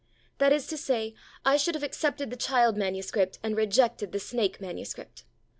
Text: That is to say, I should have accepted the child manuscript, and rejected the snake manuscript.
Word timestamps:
That 0.39 0.51
is 0.51 0.65
to 0.65 0.77
say, 0.77 1.13
I 1.45 1.57
should 1.57 1.75
have 1.75 1.83
accepted 1.83 2.31
the 2.31 2.35
child 2.35 2.75
manuscript, 2.75 3.37
and 3.43 3.55
rejected 3.55 4.11
the 4.11 4.19
snake 4.19 4.59
manuscript. 4.59 5.25